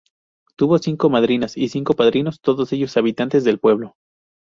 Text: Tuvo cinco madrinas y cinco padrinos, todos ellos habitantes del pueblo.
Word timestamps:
Tuvo 0.55 0.79
cinco 0.79 1.11
madrinas 1.11 1.55
y 1.55 1.67
cinco 1.69 1.93
padrinos, 1.93 2.41
todos 2.41 2.73
ellos 2.73 2.97
habitantes 2.97 3.43
del 3.43 3.59
pueblo. 3.59 3.93